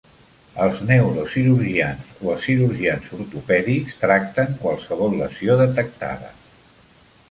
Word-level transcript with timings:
Els 0.63 0.79
neurocirurgians 0.91 2.09
o 2.25 2.33
els 2.37 2.47
cirurgians 2.47 3.13
ortopèdics 3.19 4.01
tracten 4.07 4.53
qualsevol 4.67 5.19
lesió 5.23 5.63
detectada. 5.65 6.39